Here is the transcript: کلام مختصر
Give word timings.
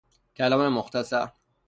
کلام 0.35 0.67
مختصر 0.73 1.31